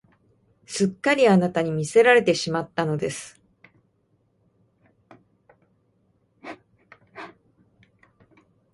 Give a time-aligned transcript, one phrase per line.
[0.65, 3.39] すっかりあなたに魅せられてしまったのです